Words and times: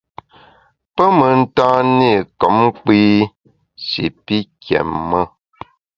Pe 0.95 1.05
mentan-i 1.17 2.13
kom 2.39 2.57
kpi 2.77 3.01
shi 3.87 4.05
pi 4.25 4.37
kiém-e. 4.61 5.21